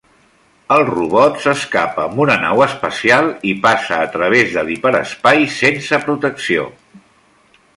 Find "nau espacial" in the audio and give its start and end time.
2.45-3.29